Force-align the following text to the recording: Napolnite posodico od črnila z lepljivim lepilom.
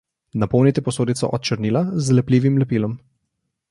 Napolnite 0.43 0.83
posodico 0.87 1.29
od 1.37 1.45
črnila 1.51 1.85
z 2.07 2.19
lepljivim 2.21 2.61
lepilom. 2.65 2.99